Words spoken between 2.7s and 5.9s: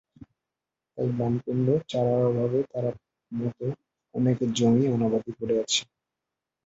তার মতো অনেকের জমি অনাবাদি পড়ে আছে।